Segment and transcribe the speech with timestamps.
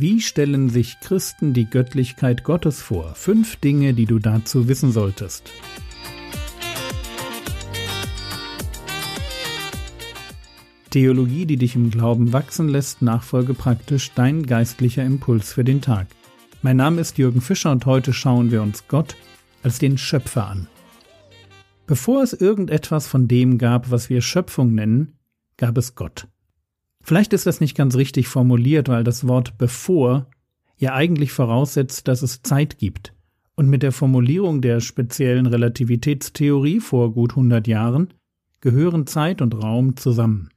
[0.00, 3.14] Wie stellen sich Christen die Göttlichkeit Gottes vor?
[3.14, 5.52] Fünf Dinge, die du dazu wissen solltest.
[10.88, 16.06] Theologie, die dich im Glauben wachsen lässt, nachfolge praktisch dein geistlicher Impuls für den Tag.
[16.62, 19.16] Mein Name ist Jürgen Fischer und heute schauen wir uns Gott
[19.62, 20.66] als den Schöpfer an.
[21.86, 25.18] Bevor es irgendetwas von dem gab, was wir Schöpfung nennen,
[25.58, 26.26] gab es Gott.
[27.02, 30.26] Vielleicht ist das nicht ganz richtig formuliert, weil das Wort bevor
[30.76, 33.14] ja eigentlich voraussetzt, dass es Zeit gibt.
[33.54, 38.14] Und mit der Formulierung der speziellen Relativitätstheorie vor gut 100 Jahren
[38.60, 40.50] gehören Zeit und Raum zusammen.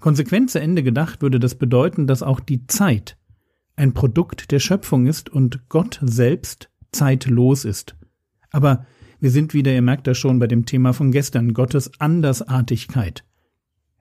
[0.00, 3.16] Konsequent zu Ende gedacht würde das bedeuten, dass auch die Zeit
[3.76, 7.96] ein Produkt der Schöpfung ist und Gott selbst zeitlos ist.
[8.50, 8.86] Aber
[9.20, 13.24] wir sind wieder, ihr merkt das schon bei dem Thema von gestern, Gottes Andersartigkeit.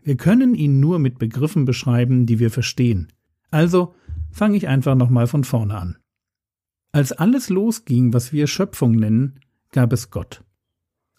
[0.04, 3.12] Wir können ihn nur mit Begriffen beschreiben, die wir verstehen.
[3.52, 3.94] Also
[4.32, 5.98] fange ich einfach nochmal von vorne an.
[6.92, 9.40] Als alles losging, was wir Schöpfung nennen,
[9.72, 10.44] gab es Gott.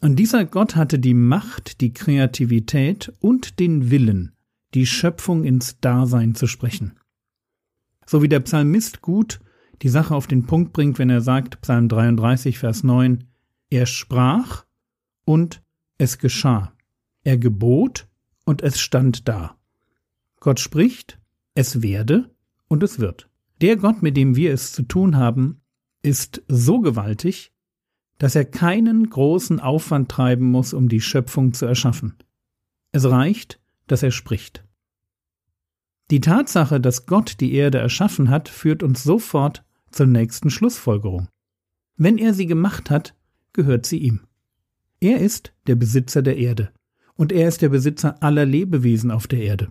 [0.00, 4.32] Und dieser Gott hatte die Macht, die Kreativität und den Willen,
[4.74, 6.98] die Schöpfung ins Dasein zu sprechen.
[8.04, 9.40] So wie der Psalmist gut
[9.82, 13.24] die Sache auf den Punkt bringt, wenn er sagt, Psalm 33, Vers 9,
[13.70, 14.64] er sprach
[15.24, 15.62] und
[15.98, 16.72] es geschah.
[17.24, 18.08] Er gebot
[18.44, 19.56] und es stand da.
[20.40, 21.18] Gott spricht,
[21.54, 22.34] es werde
[22.68, 23.28] und es wird.
[23.60, 25.60] Der Gott, mit dem wir es zu tun haben,
[26.02, 27.52] ist so gewaltig,
[28.18, 32.16] dass er keinen großen Aufwand treiben muss, um die Schöpfung zu erschaffen.
[32.90, 34.64] Es reicht, dass er spricht.
[36.10, 41.28] Die Tatsache, dass Gott die Erde erschaffen hat, führt uns sofort zur nächsten Schlussfolgerung.
[41.96, 43.14] Wenn er sie gemacht hat,
[43.52, 44.20] gehört sie ihm.
[45.00, 46.72] Er ist der Besitzer der Erde
[47.22, 49.70] und er ist der Besitzer aller Lebewesen auf der Erde.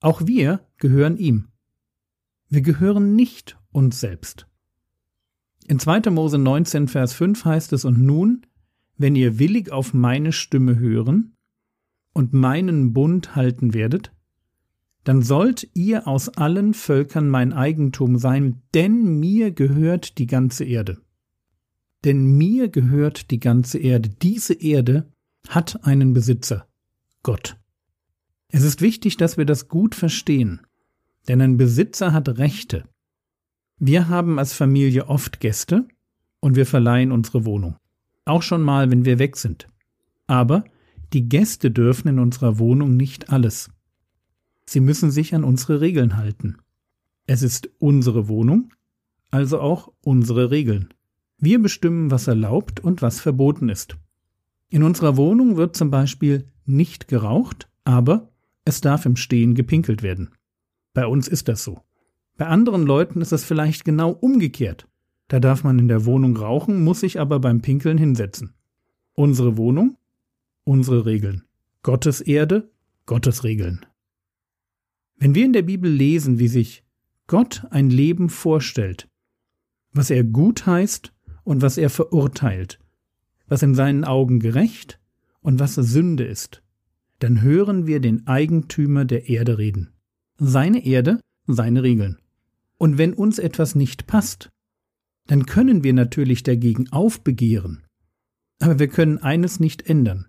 [0.00, 1.46] Auch wir gehören ihm.
[2.48, 4.48] Wir gehören nicht uns selbst.
[5.68, 6.10] In 2.
[6.10, 8.44] Mose 19, Vers 5 heißt es, und nun,
[8.96, 11.36] wenn ihr willig auf meine Stimme hören
[12.12, 14.12] und meinen Bund halten werdet,
[15.04, 20.98] dann sollt ihr aus allen Völkern mein Eigentum sein, denn mir gehört die ganze Erde.
[22.02, 24.08] Denn mir gehört die ganze Erde.
[24.08, 25.12] Diese Erde
[25.46, 26.66] hat einen Besitzer.
[27.22, 27.56] Gott.
[28.48, 30.60] Es ist wichtig, dass wir das gut verstehen,
[31.28, 32.88] denn ein Besitzer hat Rechte.
[33.78, 35.86] Wir haben als Familie oft Gäste
[36.40, 37.76] und wir verleihen unsere Wohnung.
[38.24, 39.68] Auch schon mal, wenn wir weg sind.
[40.26, 40.64] Aber
[41.12, 43.70] die Gäste dürfen in unserer Wohnung nicht alles.
[44.66, 46.56] Sie müssen sich an unsere Regeln halten.
[47.26, 48.72] Es ist unsere Wohnung,
[49.30, 50.94] also auch unsere Regeln.
[51.38, 53.96] Wir bestimmen, was erlaubt und was verboten ist.
[54.68, 58.30] In unserer Wohnung wird zum Beispiel nicht geraucht, aber
[58.64, 60.30] es darf im Stehen gepinkelt werden.
[60.92, 61.82] Bei uns ist das so.
[62.36, 64.86] Bei anderen Leuten ist es vielleicht genau umgekehrt.
[65.28, 68.54] Da darf man in der Wohnung rauchen, muss sich aber beim Pinkeln hinsetzen.
[69.14, 69.96] Unsere Wohnung,
[70.64, 71.44] unsere Regeln.
[71.82, 72.70] Gottes Erde,
[73.06, 73.86] Gottes Regeln.
[75.16, 76.84] Wenn wir in der Bibel lesen, wie sich
[77.26, 79.08] Gott ein Leben vorstellt,
[79.92, 81.12] was er gut heißt
[81.44, 82.78] und was er verurteilt,
[83.46, 84.99] was in seinen Augen gerecht
[85.42, 86.62] und was Sünde ist,
[87.18, 89.92] dann hören wir den Eigentümer der Erde reden.
[90.38, 92.18] Seine Erde, seine Regeln.
[92.78, 94.50] Und wenn uns etwas nicht passt,
[95.26, 97.84] dann können wir natürlich dagegen aufbegehren.
[98.58, 100.26] Aber wir können eines nicht ändern,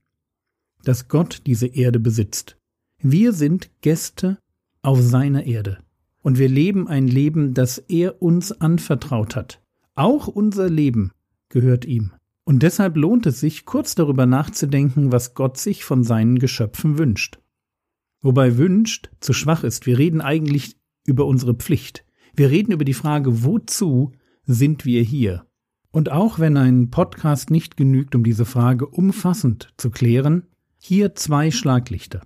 [0.83, 2.57] dass Gott diese Erde besitzt.
[3.01, 4.37] Wir sind Gäste
[4.81, 5.79] auf seiner Erde.
[6.21, 9.61] Und wir leben ein Leben, das er uns anvertraut hat.
[9.95, 11.11] Auch unser Leben
[11.49, 12.11] gehört ihm.
[12.43, 17.39] Und deshalb lohnt es sich, kurz darüber nachzudenken, was Gott sich von seinen Geschöpfen wünscht.
[18.21, 19.85] Wobei wünscht zu schwach ist.
[19.85, 22.05] Wir reden eigentlich über unsere Pflicht.
[22.35, 24.11] Wir reden über die Frage, wozu
[24.45, 25.45] sind wir hier?
[25.91, 30.47] Und auch wenn ein Podcast nicht genügt, um diese Frage umfassend zu klären,
[30.77, 32.21] hier zwei Schlaglichter.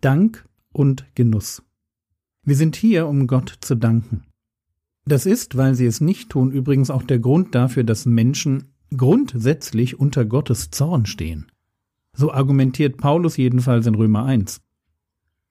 [0.00, 1.62] Dank und Genuss.
[2.42, 4.24] Wir sind hier, um Gott zu danken.
[5.04, 9.98] Das ist, weil sie es nicht tun, übrigens auch der Grund dafür, dass Menschen grundsätzlich
[9.98, 11.46] unter Gottes Zorn stehen.
[12.12, 14.60] So argumentiert Paulus jedenfalls in Römer 1.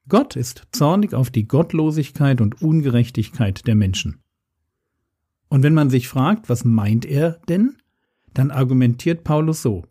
[0.08, 4.22] Gott ist zornig auf die Gottlosigkeit und Ungerechtigkeit der Menschen.
[5.48, 7.78] Und wenn man sich fragt, was meint er denn,
[8.34, 9.86] dann argumentiert Paulus so.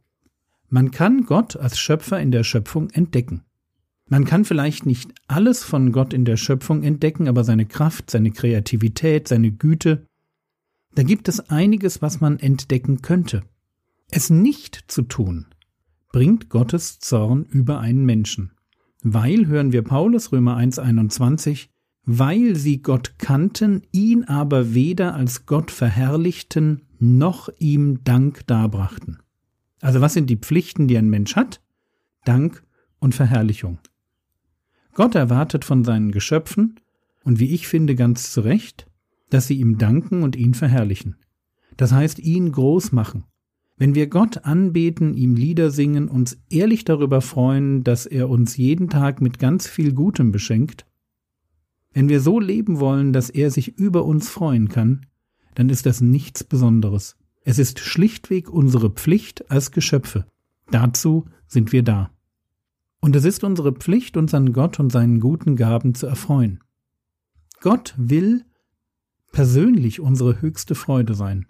[0.69, 3.43] Man kann Gott als Schöpfer in der Schöpfung entdecken.
[4.09, 8.33] Man kann vielleicht nicht alles von Gott in der Schöpfung entdecken, aber seine Kraft, seine
[8.33, 10.07] Kreativität, seine Güte,
[10.95, 13.43] da gibt es einiges, was man entdecken könnte.
[14.11, 15.47] Es nicht zu tun,
[16.13, 18.53] bringt Gottes Zorn über einen Menschen.
[19.03, 21.69] Weil, hören wir Paulus Römer 1.21,
[22.07, 29.19] weil sie Gott kannten, ihn aber weder als Gott verherrlichten, noch ihm Dank darbrachten.
[29.81, 31.61] Also was sind die Pflichten, die ein Mensch hat?
[32.25, 32.63] Dank
[32.99, 33.79] und Verherrlichung.
[34.95, 36.81] Gott erwartet von seinen Geschöpfen,
[37.25, 38.87] und wie ich finde ganz zu Recht,
[39.35, 41.17] dass sie ihm danken und ihn verherrlichen.
[41.77, 43.25] Das heißt, ihn groß machen.
[43.77, 48.89] Wenn wir Gott anbeten, ihm Lieder singen, uns ehrlich darüber freuen, dass er uns jeden
[48.89, 50.87] Tag mit ganz viel Gutem beschenkt,
[51.93, 55.07] wenn wir so leben wollen, dass er sich über uns freuen kann,
[55.57, 57.17] dann ist das nichts Besonderes.
[57.43, 60.27] Es ist schlichtweg unsere Pflicht als Geschöpfe.
[60.71, 62.13] Dazu sind wir da.
[63.01, 66.61] Und es ist unsere Pflicht, uns an Gott und seinen guten Gaben zu erfreuen.
[67.61, 68.45] Gott will
[69.35, 71.47] persönlich unsere höchste Freude sein.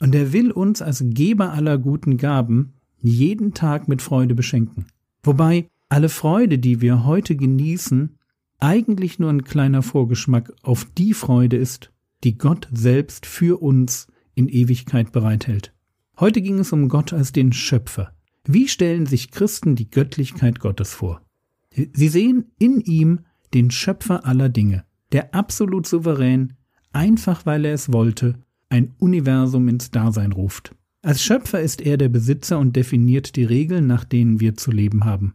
[0.00, 4.86] Und er will uns als Geber aller guten Gaben jeden Tag mit Freude beschenken.
[5.22, 8.18] Wobei alle Freude, die wir heute genießen,
[8.58, 11.92] eigentlich nur ein kleiner Vorgeschmack auf die Freude ist,
[12.24, 15.72] die Gott selbst für uns in Ewigkeit bereithält.
[16.18, 18.12] Heute ging es um Gott als den Schöpfer.
[18.44, 21.22] Wie stellen sich Christen die Göttlichkeit Gottes vor?
[21.70, 23.20] Sie sehen in ihm
[23.52, 26.54] den Schöpfer aller Dinge, der absolut souverän,
[26.94, 28.34] einfach weil er es wollte,
[28.68, 30.74] ein Universum ins Dasein ruft.
[31.02, 35.04] Als Schöpfer ist er der Besitzer und definiert die Regeln, nach denen wir zu leben
[35.04, 35.34] haben.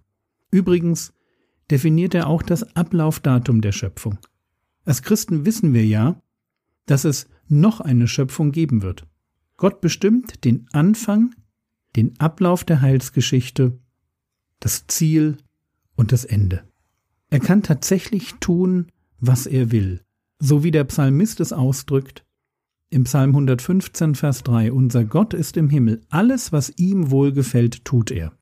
[0.51, 1.13] Übrigens
[1.69, 4.17] definiert er auch das Ablaufdatum der Schöpfung.
[4.83, 6.21] Als Christen wissen wir ja,
[6.88, 9.06] dass es noch eine Schöpfung geben wird.
[9.57, 11.35] Gott bestimmt den Anfang,
[11.95, 13.77] den Ablauf der Heilsgeschichte,
[14.59, 15.38] das Ziel
[15.95, 16.63] und das Ende.
[17.29, 18.88] Er kann tatsächlich tun,
[19.19, 20.01] was er will,
[20.39, 22.25] so wie der Psalmist es ausdrückt,
[22.89, 28.09] im Psalm 115, Vers 3, Unser Gott ist im Himmel, alles, was ihm wohlgefällt, tut
[28.09, 28.33] er.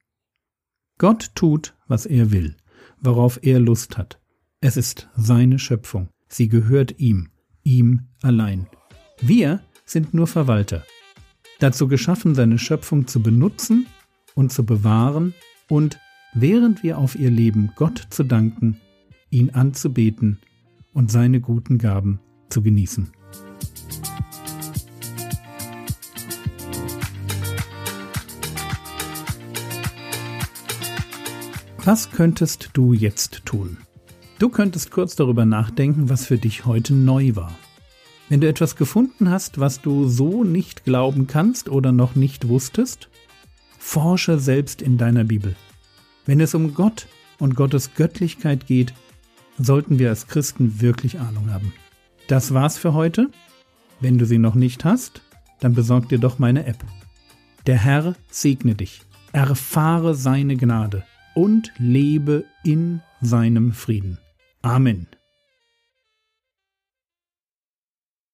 [0.97, 2.55] Gott tut, was er will
[3.01, 4.19] worauf er Lust hat.
[4.61, 6.09] Es ist seine Schöpfung.
[6.27, 7.29] Sie gehört ihm,
[7.63, 8.67] ihm allein.
[9.21, 10.83] Wir sind nur Verwalter.
[11.59, 13.87] Dazu geschaffen, seine Schöpfung zu benutzen
[14.35, 15.33] und zu bewahren
[15.69, 15.99] und,
[16.33, 18.79] während wir auf ihr leben, Gott zu danken,
[19.29, 20.39] ihn anzubeten
[20.97, 23.11] und seine guten Gaben zu genießen.
[31.85, 33.77] Was könntest du jetzt tun?
[34.39, 37.55] Du könntest kurz darüber nachdenken, was für dich heute neu war.
[38.27, 43.07] Wenn du etwas gefunden hast, was du so nicht glauben kannst oder noch nicht wusstest,
[43.77, 45.55] forsche selbst in deiner Bibel.
[46.25, 47.07] Wenn es um Gott
[47.37, 48.95] und Gottes Göttlichkeit geht,
[49.57, 51.73] sollten wir als Christen wirklich Ahnung haben.
[52.27, 53.29] Das war's für heute.
[53.99, 55.21] Wenn du sie noch nicht hast,
[55.59, 56.83] dann besorg dir doch meine App.
[57.65, 59.01] Der Herr segne dich.
[59.33, 61.03] Erfahre seine Gnade
[61.35, 64.17] und lebe in seinem Frieden.
[64.61, 65.07] Amen.